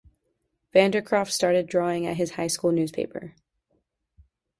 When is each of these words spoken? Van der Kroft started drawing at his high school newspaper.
Van 0.73 0.89
der 0.89 1.03
Kroft 1.03 1.31
started 1.31 1.67
drawing 1.67 2.07
at 2.07 2.17
his 2.17 2.31
high 2.31 2.47
school 2.47 2.71
newspaper. 2.71 3.35